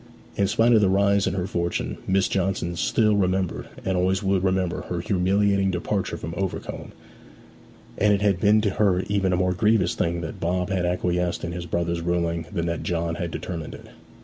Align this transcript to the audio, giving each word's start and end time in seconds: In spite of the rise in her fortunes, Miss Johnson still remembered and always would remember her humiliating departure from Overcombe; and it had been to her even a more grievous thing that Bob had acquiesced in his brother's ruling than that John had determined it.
In 0.35 0.47
spite 0.47 0.73
of 0.73 0.81
the 0.81 0.89
rise 0.89 1.27
in 1.27 1.35
her 1.35 1.45
fortunes, 1.45 1.99
Miss 2.07 2.27
Johnson 2.27 2.75
still 2.75 3.15
remembered 3.15 3.67
and 3.85 3.95
always 3.95 4.23
would 4.23 4.43
remember 4.43 4.81
her 4.89 4.99
humiliating 4.99 5.69
departure 5.69 6.17
from 6.17 6.33
Overcombe; 6.35 6.91
and 7.99 8.11
it 8.11 8.23
had 8.23 8.39
been 8.39 8.61
to 8.61 8.71
her 8.71 9.01
even 9.09 9.31
a 9.31 9.37
more 9.37 9.53
grievous 9.53 9.93
thing 9.93 10.21
that 10.21 10.39
Bob 10.39 10.71
had 10.71 10.87
acquiesced 10.87 11.43
in 11.43 11.51
his 11.51 11.67
brother's 11.67 12.01
ruling 12.01 12.47
than 12.51 12.65
that 12.65 12.81
John 12.81 13.13
had 13.13 13.29
determined 13.29 13.75
it. 13.75 13.89